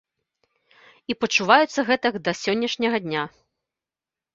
І 1.11 1.17
пачуваюцца 1.21 1.79
гэтак 1.93 2.13
да 2.29 2.37
сённяшняга 2.43 2.97
дня. 3.09 3.23